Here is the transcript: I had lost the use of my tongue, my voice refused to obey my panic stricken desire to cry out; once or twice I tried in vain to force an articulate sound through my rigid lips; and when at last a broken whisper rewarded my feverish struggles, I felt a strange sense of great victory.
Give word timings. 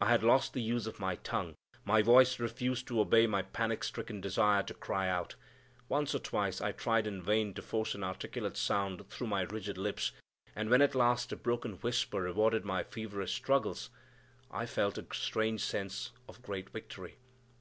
I 0.00 0.08
had 0.10 0.22
lost 0.22 0.52
the 0.54 0.62
use 0.62 0.86
of 0.86 1.00
my 1.00 1.16
tongue, 1.16 1.56
my 1.84 2.00
voice 2.00 2.38
refused 2.38 2.86
to 2.86 3.00
obey 3.00 3.26
my 3.26 3.42
panic 3.42 3.82
stricken 3.82 4.20
desire 4.20 4.62
to 4.62 4.72
cry 4.72 5.08
out; 5.08 5.34
once 5.88 6.14
or 6.14 6.20
twice 6.20 6.60
I 6.60 6.70
tried 6.70 7.08
in 7.08 7.20
vain 7.20 7.54
to 7.54 7.60
force 7.60 7.96
an 7.96 8.04
articulate 8.04 8.56
sound 8.56 9.08
through 9.10 9.26
my 9.26 9.40
rigid 9.50 9.76
lips; 9.76 10.12
and 10.54 10.70
when 10.70 10.80
at 10.80 10.94
last 10.94 11.32
a 11.32 11.36
broken 11.36 11.72
whisper 11.72 12.20
rewarded 12.20 12.64
my 12.64 12.84
feverish 12.84 13.34
struggles, 13.34 13.90
I 14.48 14.64
felt 14.64 14.96
a 14.96 15.06
strange 15.12 15.62
sense 15.64 16.12
of 16.28 16.40
great 16.40 16.70
victory. 16.70 17.16